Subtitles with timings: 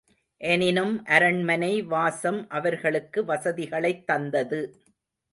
[0.37, 4.61] எனினும் அரண்மனை வாசம் அவர்களுக்கு வசதிகளைத் தந்தது.